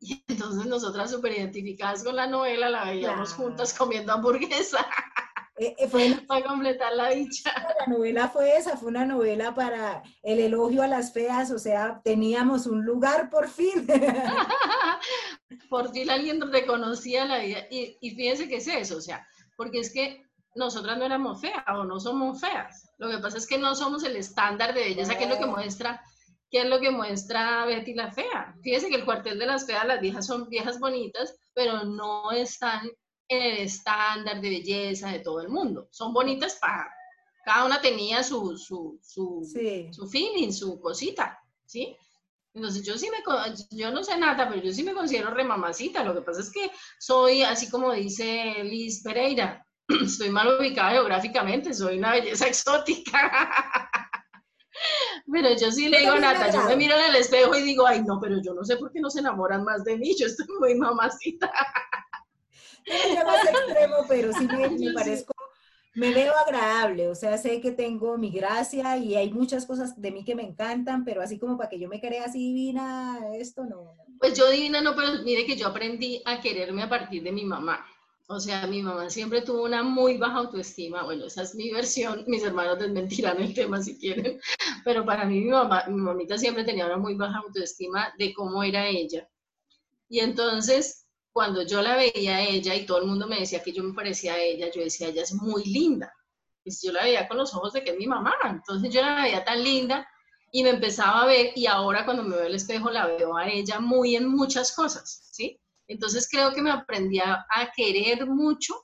[0.00, 4.86] Y entonces nosotras súper identificadas con la novela, la veíamos juntas comiendo hamburguesa.
[5.58, 7.50] Eh, eh, fue para completar la dicha.
[7.80, 12.02] La novela fue esa, fue una novela para el elogio a las feas, o sea,
[12.04, 13.86] teníamos un lugar por fin.
[15.70, 17.60] por fin alguien reconocía la vida.
[17.70, 21.64] Y, y fíjense qué es eso, o sea, porque es que nosotras no éramos feas
[21.68, 22.90] o no somos feas.
[22.98, 25.46] Lo que pasa es que no somos el estándar de belleza, que es lo que
[25.46, 26.02] muestra
[26.50, 28.54] ¿Qué es lo que muestra Betty la Fea?
[28.62, 32.88] Fíjese que el cuartel de las feas, las viejas son viejas bonitas, pero no están
[33.28, 35.88] en el estándar de belleza de todo el mundo.
[35.90, 36.88] Son bonitas para...
[37.44, 39.48] Cada una tenía su, su, su,
[39.92, 41.96] su feeling, su cosita, ¿sí?
[42.56, 43.18] Entonces yo sí me,
[43.70, 46.02] yo no sé nada, pero yo sí me considero remamacita.
[46.02, 49.64] Lo que pasa es que soy, así como dice Liz Pereira,
[50.04, 53.90] estoy mal ubicada geográficamente, soy una belleza exótica.
[55.30, 58.02] Pero yo sí le digo Nata, yo me miro en el espejo y digo, ay,
[58.02, 60.46] no, pero yo no sé por qué no se enamoran más de mí, yo estoy
[60.60, 61.50] muy mamacita.
[62.86, 65.34] Yo más extremo, pero sí me, parezco,
[65.96, 70.12] me veo agradable, o sea, sé que tengo mi gracia y hay muchas cosas de
[70.12, 73.64] mí que me encantan, pero así como para que yo me crea así divina, esto
[73.64, 73.96] no.
[74.20, 77.44] Pues yo divina no, pero mire que yo aprendí a quererme a partir de mi
[77.44, 77.84] mamá.
[78.28, 81.04] O sea, mi mamá siempre tuvo una muy baja autoestima.
[81.04, 82.24] Bueno, esa es mi versión.
[82.26, 84.40] Mis hermanos desmentirán el tema si quieren.
[84.84, 88.62] Pero para mí, mi mamá, mi mamita siempre tenía una muy baja autoestima de cómo
[88.64, 89.28] era ella.
[90.08, 93.72] Y entonces, cuando yo la veía a ella y todo el mundo me decía que
[93.72, 96.12] yo me parecía a ella, yo decía, ella es muy linda.
[96.64, 98.34] Y yo la veía con los ojos de que es mi mamá.
[98.44, 100.08] Entonces yo la veía tan linda
[100.50, 103.48] y me empezaba a ver y ahora cuando me veo al espejo la veo a
[103.48, 105.60] ella muy en muchas cosas, ¿sí?
[105.88, 107.46] Entonces creo que me aprendí a,
[107.76, 108.74] querer mucho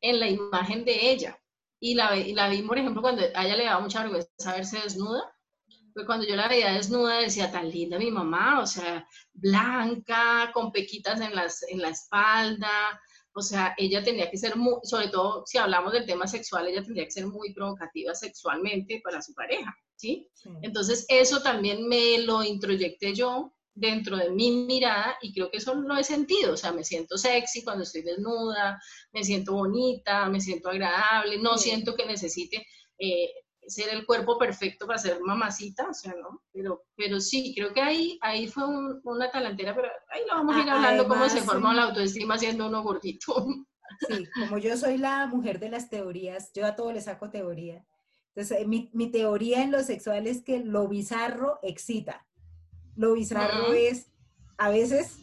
[0.00, 1.38] en la imagen de ella.
[1.80, 5.32] Y la, la vi, por ejemplo, cuando a ella le daba mucha vergüenza verse desnuda.
[5.94, 10.70] Pues cuando yo la veía desnuda decía, tan linda mi mamá, o sea, blanca, con
[10.70, 13.00] pequitas en, las, en la espalda.
[13.32, 16.82] O sea, ella tenía que ser muy, sobre todo si hablamos del tema sexual, ella
[16.82, 20.28] tendría que ser muy provocativa sexualmente para su pareja, ¿sí?
[20.34, 20.50] sí.
[20.62, 25.74] Entonces, eso también me lo introyecté yo dentro de mi mirada y creo que eso
[25.74, 28.80] lo he sentido, o sea, me siento sexy cuando estoy desnuda,
[29.12, 32.66] me siento bonita, me siento agradable, no siento que necesite
[32.98, 33.30] eh,
[33.68, 36.42] ser el cuerpo perfecto para ser mamacita, o sea, ¿no?
[36.52, 38.64] Pero, pero sí, creo que ahí, ahí fue
[39.04, 42.66] una talantera, pero ahí lo vamos a ir hablando cómo se forma la autoestima siendo
[42.66, 43.46] uno gordito.
[44.06, 47.86] Sí, como yo soy la mujer de las teorías, yo a todo le saco teoría.
[48.34, 52.26] Entonces, mi, mi teoría en lo sexual es que lo bizarro excita.
[52.98, 54.08] Lo bizarro es,
[54.56, 55.18] a veces,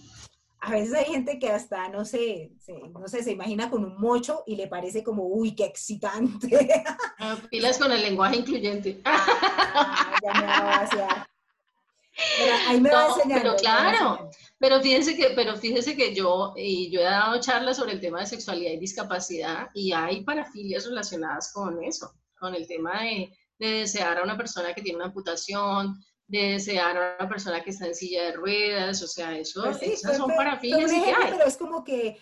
[0.61, 3.99] a veces hay gente que hasta, no sé, se, no sé, se imagina con un
[3.99, 6.47] mocho y le parece como, uy, qué excitante.
[7.17, 9.01] Ah, pilas con el lenguaje incluyente.
[9.03, 11.27] Ah, ya me va
[12.37, 13.43] Pero ahí me va enseñando.
[13.43, 17.93] Pero claro, pero fíjense que, pero fíjense que yo, y yo he dado charlas sobre
[17.93, 23.01] el tema de sexualidad y discapacidad y hay parafilias relacionadas con eso, con el tema
[23.01, 27.63] de, de desear a una persona que tiene una amputación, de desear a una persona
[27.63, 30.91] que está en silla de ruedas, o sea, eso, pues esas son parafilias.
[31.29, 32.17] Pero es como que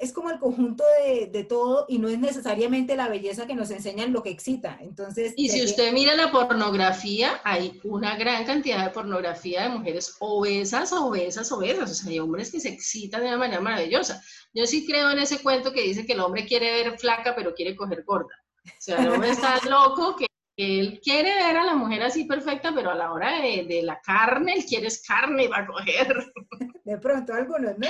[0.00, 3.70] es como el conjunto de, de, todo y no es necesariamente la belleza que nos
[3.70, 4.78] enseñan lo que excita.
[4.80, 10.16] Entonces, y si usted mira la pornografía, hay una gran cantidad de pornografía de mujeres
[10.20, 11.90] obesas, obesas, obesas.
[11.90, 14.22] O sea, hay hombres que se excitan de una manera maravillosa.
[14.52, 17.54] Yo sí creo en ese cuento que dice que el hombre quiere ver flaca, pero
[17.54, 18.34] quiere coger gorda.
[18.66, 20.27] O sea, el hombre está loco que
[20.58, 24.54] él quiere ver a la mujer así perfecta, pero a la hora de, la carne,
[24.54, 26.32] él quiere es carne y va a coger.
[26.84, 27.86] De pronto, algunos, ¿no?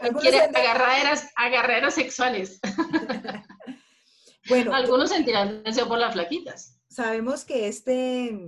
[0.00, 2.60] Algunos quiere agarraderas, agarraderas sexuales.
[4.48, 4.72] bueno.
[4.72, 6.78] Algunos sentirán deseo por las flaquitas.
[6.88, 8.38] Sabemos que este,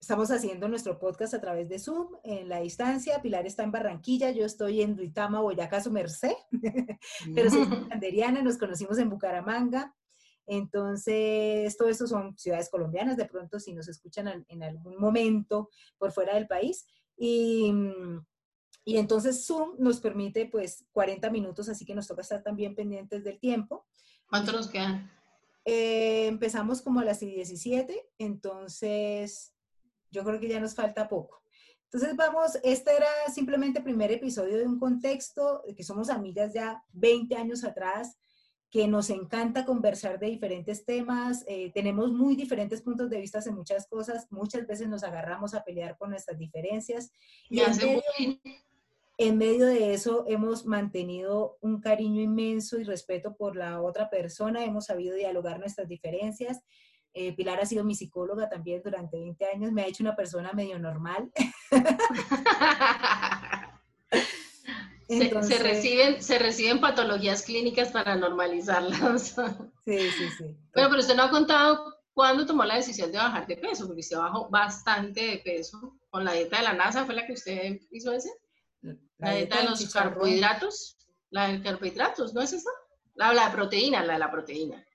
[0.00, 3.20] estamos haciendo nuestro podcast a través de Zoom en la distancia.
[3.22, 6.36] Pilar está en Barranquilla, yo estoy en Duitama, Boyacá, su merced.
[7.34, 9.96] pero soy canderiana, nos conocimos en Bucaramanga.
[10.52, 16.10] Entonces, todo esto son ciudades colombianas, de pronto si nos escuchan en, algún momento por
[16.10, 16.88] fuera del país.
[17.16, 17.72] Y,
[18.84, 23.22] y, entonces Zoom nos permite pues 40 minutos, así que nos toca estar también pendientes
[23.22, 23.86] del tiempo.
[24.28, 25.08] ¿Cuánto nos quedan?
[25.64, 29.54] Eh, empezamos como a las 17, entonces
[30.10, 31.44] yo creo que ya nos falta poco.
[31.84, 36.82] Entonces vamos, este era simplemente el primer episodio de un contexto, que somos amigas ya
[36.92, 38.18] 20 años atrás,
[38.70, 43.54] que nos encanta conversar de diferentes temas, eh, tenemos muy diferentes puntos de vista en
[43.54, 47.10] muchas cosas, muchas veces nos agarramos a pelear con nuestras diferencias
[47.48, 48.02] y en medio,
[49.18, 54.64] en medio, de eso hemos mantenido un cariño inmenso y respeto por la otra persona,
[54.64, 56.60] hemos sabido dialogar nuestras diferencias.
[57.12, 60.52] Eh, Pilar ha sido mi psicóloga también durante 20 años, me ha hecho una persona
[60.52, 61.32] medio normal.
[65.18, 69.36] se, reciben, se reciben patologías clínicas para normalizarlas.
[69.84, 70.44] Sí, sí, sí.
[70.74, 74.02] Bueno, pero usted no ha contado cuándo tomó la decisión de bajar de peso, porque
[74.02, 77.80] usted bajó bastante de peso con la dieta de la NASA, ¿fue la que usted
[77.90, 78.30] hizo ese?
[79.18, 80.96] La, dieta, de los carbohidratos,
[81.30, 82.70] la de carbohidratos, ¿no es esa?
[83.14, 84.86] La, la de proteína, la de la proteína.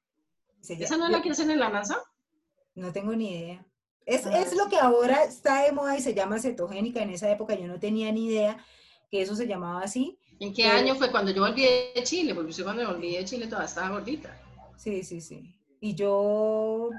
[0.62, 2.02] ¿Esa no es la que hacen en la NASA?
[2.76, 3.66] No tengo ni idea.
[4.06, 7.02] Es, ah, es lo que ahora está de moda y se llama cetogénica.
[7.02, 8.64] En esa época yo no tenía ni idea
[9.16, 10.20] que eso se llamaba así.
[10.42, 12.36] ¿En qué año fue cuando yo volví de Chile?
[12.36, 14.38] Porque yo cuando volví de Chile todavía estaba gordita.
[14.76, 15.56] Sí, sí, sí.
[15.80, 16.90] Y yo,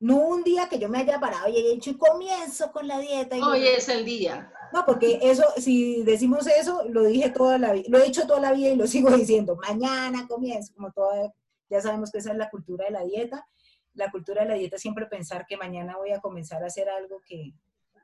[0.00, 2.98] no un día que yo me haya parado y he dicho, y comienzo con la
[2.98, 3.36] dieta.
[3.36, 4.52] Hoy es el día.
[4.72, 8.40] No, porque eso, si decimos eso, lo dije toda la vida, lo he dicho toda
[8.40, 11.32] la vida y lo sigo diciendo, mañana comienzo, como toda,
[11.70, 13.46] ya sabemos que esa es la cultura de la dieta.
[13.92, 17.22] La cultura de la dieta siempre pensar que mañana voy a comenzar a hacer algo
[17.24, 17.52] que,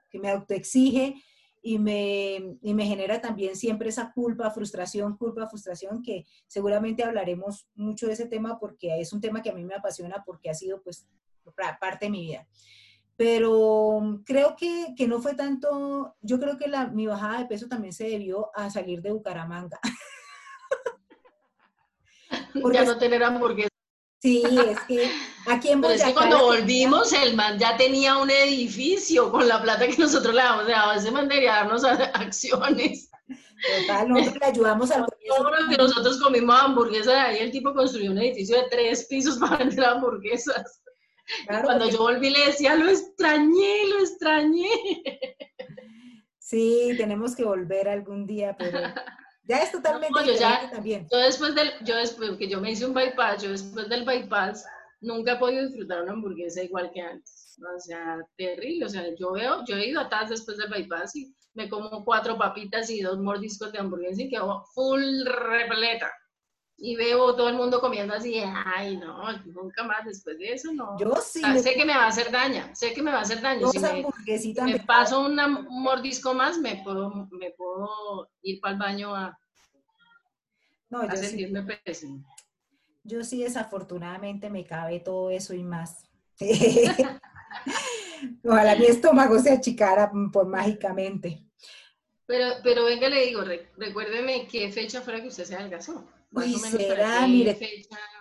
[0.08, 1.16] que me autoexige
[1.62, 7.68] y me, y me genera también siempre esa culpa, frustración, culpa, frustración, que seguramente hablaremos
[7.74, 10.54] mucho de ese tema porque es un tema que a mí me apasiona porque ha
[10.54, 11.06] sido pues
[11.80, 12.46] parte de mi vida.
[13.16, 17.68] Pero creo que, que no fue tanto, yo creo que la, mi bajada de peso
[17.68, 19.78] también se debió a salir de Bucaramanga.
[22.72, 23.22] ya no tener
[24.20, 25.10] Sí, es que
[25.46, 25.80] aquí en Boyacá...
[25.80, 29.96] Pero es que cuando volvimos, el man ya tenía un edificio con la plata que
[29.96, 30.64] nosotros le damos.
[30.64, 33.10] O sea, ese man debería darnos acciones.
[33.80, 38.10] Total, nosotros le ayudamos al Todo lo que nosotros comimos hamburguesas, ahí el tipo construyó
[38.10, 40.82] un edificio de tres pisos para vender hamburguesas.
[41.46, 44.68] cuando yo volví le decía, lo extrañé, lo extrañé.
[46.38, 48.80] Sí, tenemos que volver algún día, pero
[49.50, 51.08] ya es totalmente no, yo ya, también.
[51.10, 54.64] Yo después del, yo después, que yo me hice un bypass, yo después del bypass
[55.00, 57.58] nunca he podido disfrutar una hamburguesa igual que antes.
[57.58, 58.86] O sea, terrible.
[58.86, 62.04] O sea, yo veo, yo he ido a TAS después del bypass y me como
[62.04, 66.10] cuatro papitas y dos mordiscos de hamburguesa y quedo full repleta.
[66.82, 70.98] Y veo todo el mundo comiendo así, ay, no, nunca más después de eso, no.
[70.98, 71.42] Yo sí.
[71.60, 73.68] sé que me va a hacer daño, sé que me va a hacer daño.
[73.68, 74.06] Si me,
[74.64, 75.36] me paso un
[75.68, 79.38] mordisco más, me puedo, me puedo ir para el baño a,
[80.90, 82.24] no, yo sí,
[83.04, 86.04] Yo sí, desafortunadamente me cabe todo eso y más.
[88.44, 91.44] Ojalá mi estómago se achicara por mágicamente.
[92.26, 93.42] Pero, pero venga, le digo,
[93.76, 96.08] recuérdeme qué fecha fue la que usted se adelgazó.
[96.32, 97.58] Uy, será, mire,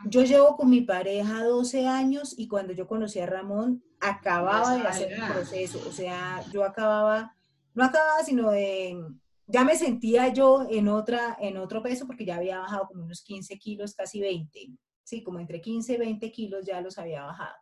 [0.07, 4.87] yo llevo con mi pareja 12 años y cuando yo conocí a Ramón, acababa de
[4.87, 5.79] hacer el proceso.
[5.87, 7.35] O sea, yo acababa,
[7.75, 8.97] no acababa, sino de,
[9.45, 13.23] ya me sentía yo en, otra, en otro peso porque ya había bajado como unos
[13.23, 14.71] 15 kilos, casi 20.
[15.03, 17.55] Sí, como entre 15 y 20 kilos ya los había bajado.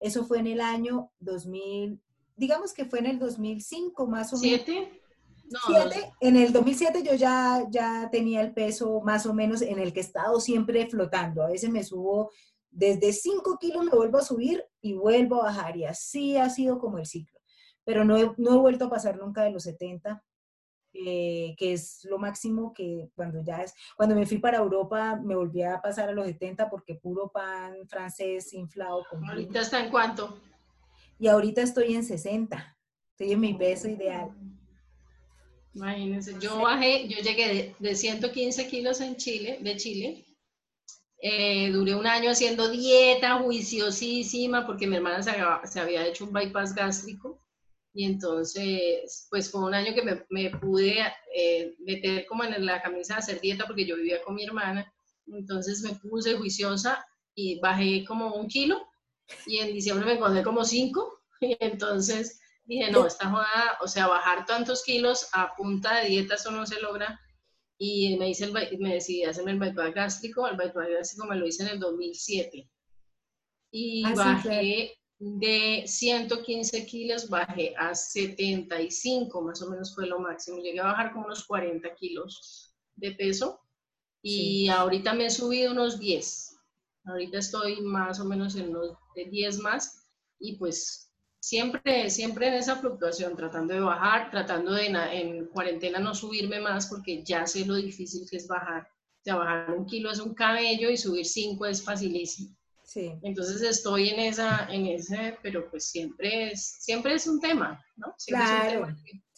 [0.00, 2.00] Eso fue en el año 2000,
[2.36, 4.62] digamos que fue en el 2005 más o menos.
[4.64, 5.02] ¿Siete?
[6.20, 10.00] En el 2007 yo ya, ya tenía el peso más o menos en el que
[10.00, 11.42] he estado siempre flotando.
[11.42, 12.30] A veces me subo
[12.70, 15.76] desde 5 kilos, me vuelvo a subir y vuelvo a bajar.
[15.76, 17.38] Y así ha sido como el ciclo.
[17.84, 20.22] Pero no he, no he vuelto a pasar nunca de los 70,
[20.92, 25.36] eh, que es lo máximo que cuando ya es, cuando me fui para Europa me
[25.36, 29.04] volví a pasar a los 70 porque puro pan francés inflado.
[29.08, 30.38] Con ¿Ahorita está en cuánto?
[31.18, 32.76] Y ahorita estoy en 60,
[33.10, 34.30] estoy en mi peso ideal.
[35.74, 40.24] Imagínense, yo bajé, yo llegué de, 115 kilos en Chile, de Chile.
[41.20, 46.74] Eh, duré un año haciendo dieta juiciosísima porque mi hermana se, había hecho un bypass
[46.74, 47.42] gástrico
[47.92, 50.96] y entonces pues fue un año que me, pude
[51.34, 54.92] eh, meter como en la camisa de hacer dieta porque yo vivía con mi hermana.
[55.26, 57.04] Entonces me puse juiciosa
[57.34, 58.80] y bajé como un kilo
[59.46, 64.08] y en diciembre me encontré como cinco y entonces Dije, no, esta jugada, o sea,
[64.08, 67.18] bajar tantos kilos a punta de dieta, eso no se logra.
[67.78, 70.46] Y me, hice el, me decidí hacerme el bypass gástrico.
[70.46, 72.70] El bypass gástrico me lo hice en el 2007.
[73.70, 80.58] Y ah, bajé de 115 kilos, bajé a 75, más o menos fue lo máximo.
[80.58, 83.62] Llegué a bajar como unos 40 kilos de peso.
[84.20, 86.54] Y ahorita me he subido unos 10.
[87.06, 90.06] Ahorita estoy más o menos en unos 10 más.
[90.38, 91.07] Y pues
[91.40, 96.86] siempre, siempre en esa fluctuación, tratando de bajar, tratando de en cuarentena no subirme más
[96.86, 98.82] porque ya sé lo difícil que es bajar.
[98.82, 102.56] O sea, bajar un kilo es un cabello y subir cinco es facilísimo.
[102.84, 103.12] Sí.
[103.22, 108.14] Entonces estoy en esa, en ese, pero pues siempre es, siempre es un tema, ¿no?
[108.26, 108.88] claro,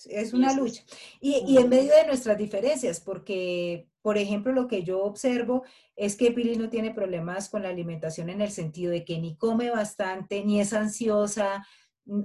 [0.05, 0.85] es, una lucha.
[1.21, 5.65] Y, y, en medio de nuestras diferencias, porque, por ejemplo, lo que yo observo
[5.97, 9.35] es que Pili no tiene problemas con la alimentación en el sentido de que ni
[9.35, 11.67] come bastante, ni es ansiosa,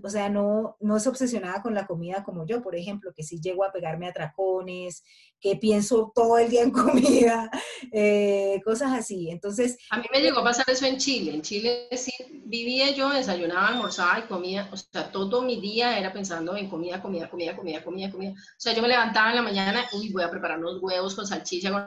[0.03, 3.39] o sea, no, no es obsesionada con la comida como yo, por ejemplo, que si
[3.39, 5.03] llego a pegarme a tracones,
[5.39, 7.49] que pienso todo el día en comida,
[7.91, 9.29] eh, cosas así.
[9.29, 9.77] Entonces...
[9.89, 11.33] A mí me llegó a pasar eso en Chile.
[11.33, 12.11] En Chile sí
[12.45, 17.01] vivía yo, desayunaba, almorzaba y comía, o sea, todo mi día era pensando en comida,
[17.01, 18.31] comida, comida, comida, comida, comida.
[18.31, 21.27] O sea, yo me levantaba en la mañana, uy, voy a preparar unos huevos con
[21.27, 21.85] salchicha, con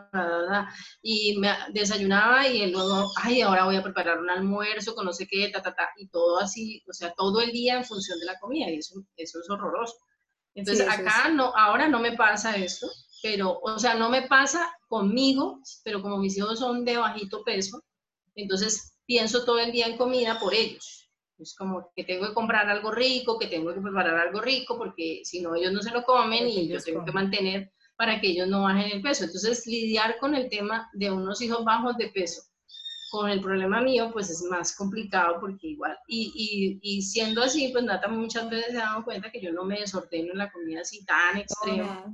[1.03, 5.27] y me desayunaba y luego, ay, ahora voy a preparar un almuerzo con no sé
[5.27, 8.27] qué, ta, ta, ta, y todo así, o sea, todo el día en función de
[8.27, 9.97] la comida, y eso, eso es horroroso.
[10.55, 12.89] Entonces, acá no, ahora no me pasa esto,
[13.23, 17.83] pero, o sea, no me pasa conmigo, pero como mis hijos son de bajito peso,
[18.35, 21.11] entonces pienso todo el día en comida por ellos.
[21.39, 25.23] Es como que tengo que comprar algo rico, que tengo que preparar algo rico, porque
[25.25, 28.49] si no ellos no se lo comen y yo tengo que mantener para que ellos
[28.49, 29.25] no bajen el peso.
[29.25, 32.43] Entonces, lidiar con el tema de unos hijos bajos de peso
[33.11, 36.31] con el problema mío, pues es más complicado porque igual, y,
[36.83, 39.65] y, y siendo así, pues Nata muchas veces se ha dado cuenta que yo no
[39.65, 42.05] me desordeno en la comida así tan extrema.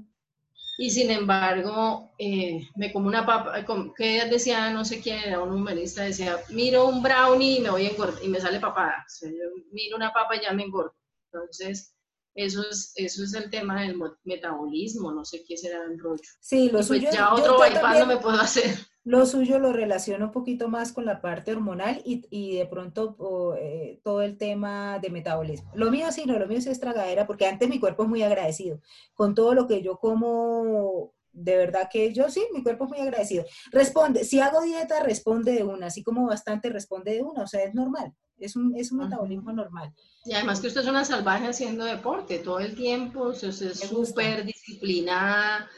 [0.77, 3.65] Y sin embargo, eh, me como una papa,
[3.97, 7.87] que decía, no sé quién era, un humorista, decía, miro un brownie y me voy
[7.87, 9.05] a engordar, y me sale papada.
[9.07, 10.95] O sea, yo miro una papa y ya me engordo.
[11.33, 11.95] Entonces,
[12.35, 16.23] eso es, eso es el tema del metabolismo, no sé qué será el rollo.
[16.41, 17.09] Sí, lo pues suyo.
[17.13, 18.77] Ya otro bypass no me puedo hacer.
[19.05, 23.55] Lo suyo lo relaciono un poquito más con la parte hormonal y, y de pronto
[23.61, 25.71] eh, todo el tema de metabolismo.
[25.75, 28.23] Lo mío sí, no, lo mío sí es tragadera porque antes mi cuerpo es muy
[28.23, 28.81] agradecido.
[29.13, 33.01] Con todo lo que yo como, de verdad que yo sí, mi cuerpo es muy
[33.01, 33.45] agradecido.
[33.71, 37.63] Responde, si hago dieta, responde de una, así como bastante responde de una, o sea,
[37.63, 39.93] es normal, es un, es un metabolismo normal.
[40.25, 44.47] Y además que usted es una salvaje haciendo deporte todo el tiempo, usted es súper
[44.47, 45.69] disciplinada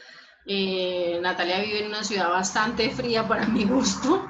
[0.49, 4.29] eh, Natalia vive en una ciudad bastante fría para mi gusto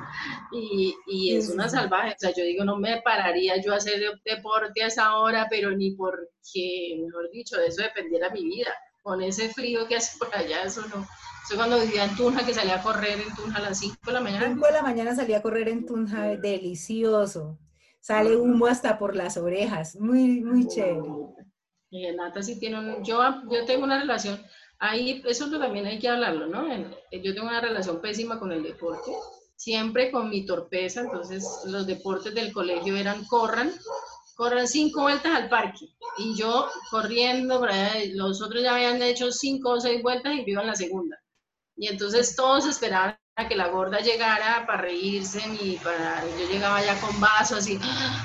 [0.51, 2.13] y, y, es una salvaje.
[2.13, 5.73] O sea, yo digo, no me pararía yo a hacer deporte a esa hora, pero
[5.73, 8.73] ni porque, mejor dicho, de eso dependiera mi vida.
[9.03, 11.07] Con ese frío que hace por allá, eso no.
[11.45, 14.13] Eso cuando vivía en Tunja, que salía a correr en Tunja a las 5 de
[14.13, 14.49] la mañana.
[14.49, 17.59] 5 de la mañana salía a correr en Tunja, delicioso.
[18.01, 21.09] Sale humo hasta por las orejas, muy, muy chévere.
[21.91, 24.41] Y Nata sí tiene un, yo, yo tengo una relación
[24.79, 26.69] Ahí, eso también hay que hablarlo, ¿no?
[27.11, 29.11] Yo tengo una relación pésima con el deporte,
[29.57, 33.73] siempre con mi torpeza, entonces los deportes del colegio eran corran,
[34.35, 35.87] corran cinco vueltas al parque,
[36.19, 37.67] y yo corriendo,
[38.15, 41.19] los otros ya habían hecho cinco o seis vueltas y yo iba en la segunda.
[41.75, 46.83] Y entonces todos esperaban a que la gorda llegara para reírse y para yo llegaba
[46.83, 47.79] ya con vaso así,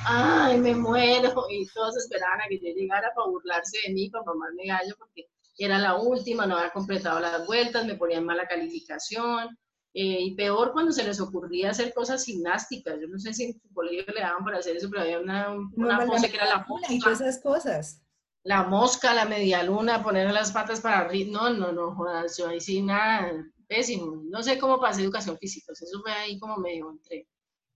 [0.05, 4.25] ay, me muero, y todos esperaban a que yo llegara para burlarse de mí, para
[4.25, 5.29] mamarme gallo, porque
[5.65, 9.57] era la última, no había completado las vueltas, me ponían mala calificación,
[9.93, 12.95] eh, y peor cuando se les ocurría hacer cosas gimnásticas.
[13.01, 15.49] Yo no sé si en su colegio le daban para hacer eso, pero había una,
[15.75, 16.93] una pose que era la mosca.
[16.93, 18.01] Y esas cosas.
[18.43, 21.31] La mosca, la media luna, poner las patas para arriba.
[21.31, 24.23] No, no, no, jodas, yo ahí sí nada, pésimo.
[24.29, 27.27] No sé cómo pasé educación física, eso fue ahí como medio entre,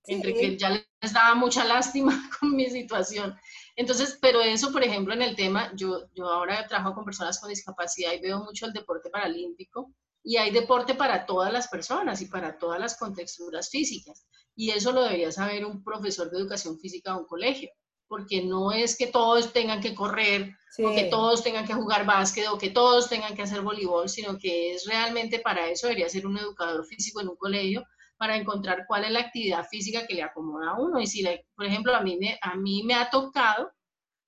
[0.08, 3.36] entre que ya les daba mucha lástima con mi situación.
[3.76, 7.50] Entonces, pero eso, por ejemplo, en el tema, yo, yo ahora trabajo con personas con
[7.50, 9.92] discapacidad y veo mucho el deporte paralímpico
[10.24, 14.26] y hay deporte para todas las personas y para todas las contexturas físicas.
[14.56, 17.70] Y eso lo debería saber un profesor de educación física de un colegio,
[18.08, 22.48] porque no es que todos tengan que correr o que todos tengan que jugar básquet
[22.48, 26.26] o que todos tengan que hacer voleibol, sino que es realmente para eso debería ser
[26.26, 27.86] un educador físico en un colegio
[28.18, 31.00] para encontrar cuál es la actividad física que le acomoda a uno.
[31.00, 33.72] Y si, por ejemplo, a mí me, a mí me ha tocado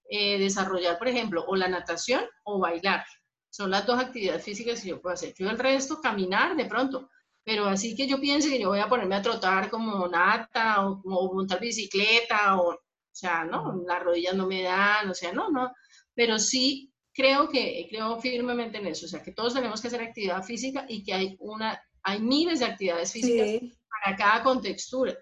[0.09, 3.05] eh, desarrollar, por ejemplo, o la natación o bailar.
[3.49, 5.33] Son las dos actividades físicas que yo puedo hacer.
[5.37, 7.09] Yo el resto, caminar de pronto.
[7.43, 11.01] Pero así que yo piense que yo voy a ponerme a trotar como nata o,
[11.01, 12.79] como montar bicicleta o, o
[13.11, 15.71] sea, no, las rodillas no me dan, o sea, no, no.
[16.13, 20.01] Pero sí creo que, creo firmemente en eso, o sea, que todos tenemos que hacer
[20.01, 25.13] actividad física y que hay una, hay miles de actividades físicas para cada contextura.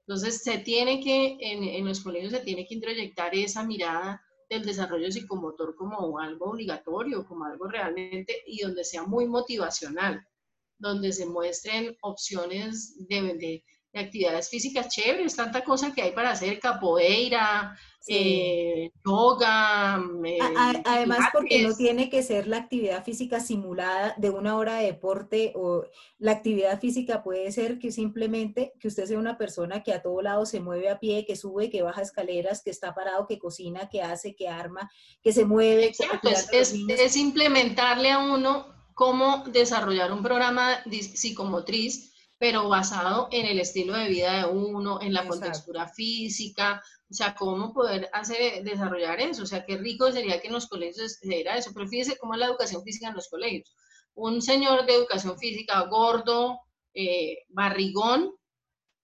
[0.00, 4.20] Entonces, se tiene que, en, en los colegios se tiene que introyectar esa mirada
[4.50, 10.20] del desarrollo psicomotor como algo obligatorio, como algo realmente, y donde sea muy motivacional,
[10.78, 13.64] donde se muestren opciones de, de
[13.94, 17.76] actividades físicas chéveres, tanta cosa que hay para hacer, capoeira,
[18.08, 20.02] eh, yoga.
[20.84, 25.52] Además, porque no tiene que ser la actividad física simulada de una hora de deporte
[25.54, 25.84] o
[26.18, 30.22] la actividad física puede ser que simplemente que usted sea una persona que a todo
[30.22, 33.88] lado se mueve a pie, que sube, que baja escaleras, que está parado, que cocina,
[33.88, 34.90] que hace, que arma,
[35.22, 35.86] que se mueve.
[35.86, 42.11] Exacto, es, es implementarle a uno cómo desarrollar un programa psicomotriz
[42.42, 47.36] pero basado en el estilo de vida de uno, en la contextura física, o sea,
[47.36, 49.44] cómo poder hacer, desarrollar eso.
[49.44, 51.70] O sea, qué rico sería que en los colegios se diera eso.
[51.72, 53.72] Pero fíjese cómo es la educación física en los colegios.
[54.14, 56.58] Un señor de educación física gordo,
[56.94, 58.34] eh, barrigón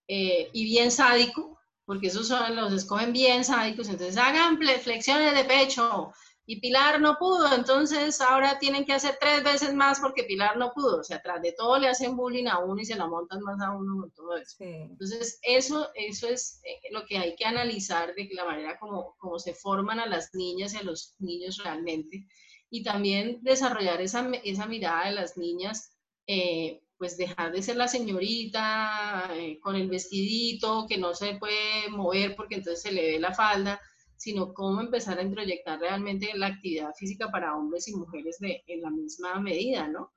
[0.09, 5.45] eh, y bien sádico, porque esos son, los escogen bien sádicos, entonces hagan flexiones de
[5.45, 6.11] pecho,
[6.51, 10.71] y Pilar no pudo, entonces ahora tienen que hacer tres veces más porque Pilar no
[10.73, 11.01] pudo.
[11.01, 13.61] O sea, tras de todo le hacen bullying a uno y se la montan más
[13.61, 14.55] a uno con todo eso.
[14.59, 19.37] Entonces, eso, eso es eh, lo que hay que analizar de la manera como, como
[19.37, 22.25] se forman a las niñas y a los niños realmente.
[22.71, 27.87] Y también desarrollar esa, esa mirada de las niñas, eh, pues dejar de ser la
[27.87, 33.19] señorita eh, con el vestidito que no se puede mover porque entonces se le ve
[33.19, 33.79] la falda
[34.19, 38.81] sino cómo empezar a introyectar realmente la actividad física para hombres y mujeres de, en
[38.81, 40.11] la misma medida, ¿no?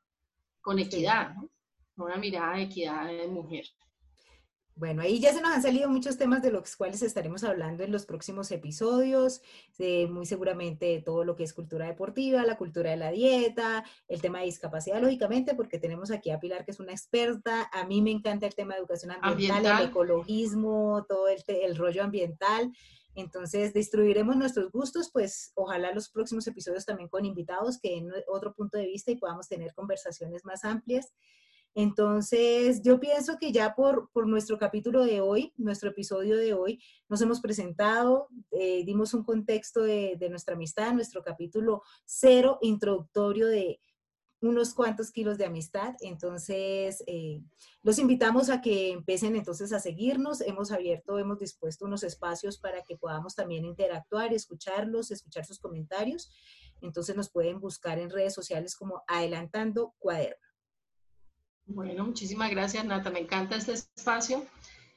[0.60, 1.48] Con equidad, ¿no?
[2.04, 3.64] Una mirada de equidad de mujer.
[4.74, 7.92] Bueno, ahí ya se nos han salido muchos temas de los cuales estaremos hablando en
[7.92, 9.40] los próximos episodios,
[10.08, 14.40] muy seguramente todo lo que es cultura deportiva, la cultura de la dieta, el tema
[14.40, 17.70] de discapacidad, lógicamente, porque tenemos aquí a Pilar, que es una experta.
[17.72, 22.02] A mí me encanta el tema de educación ambiental, el ecologismo, todo el, el rollo
[22.02, 22.72] ambiental.
[23.14, 28.54] Entonces, distribuiremos nuestros gustos, pues ojalá los próximos episodios también con invitados que den otro
[28.54, 31.12] punto de vista y podamos tener conversaciones más amplias.
[31.74, 37.22] Entonces, yo pienso que ya por, nuestro capítulo de hoy, nuestro episodio de hoy, nos
[37.22, 43.80] hemos presentado, eh, dimos un contexto de, de nuestra amistad, nuestro capítulo cero introductorio de
[44.42, 45.94] unos cuantos kilos de amistad.
[46.00, 47.40] Entonces, eh,
[47.82, 50.40] los invitamos a que empiecen entonces a seguirnos.
[50.40, 56.30] Hemos abierto, hemos dispuesto unos espacios para que podamos también interactuar, escucharlos, escuchar sus comentarios.
[56.80, 60.36] Entonces nos pueden buscar en redes sociales como Adelantando Cuaderno.
[61.64, 63.10] Bueno, muchísimas gracias, Nata.
[63.10, 64.44] Me encanta este espacio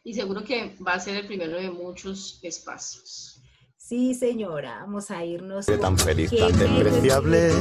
[0.04, 3.42] y seguro que va a ser el primero de muchos espacios.
[3.78, 5.68] Sí, señora, vamos a irnos.
[5.68, 7.52] tan feliz, tan despreciable.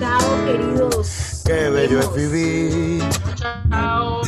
[0.00, 1.42] Chao, queridos.
[1.44, 3.04] Qué bello es vivir.
[3.34, 4.22] Chao.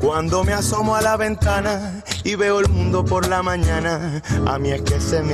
[0.00, 4.72] Cuando me asomo a la ventana y veo el mundo por la mañana, a mí
[4.72, 5.30] es que se me